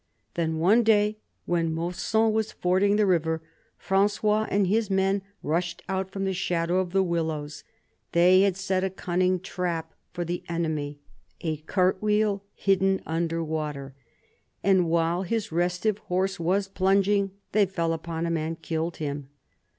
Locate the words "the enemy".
10.25-10.97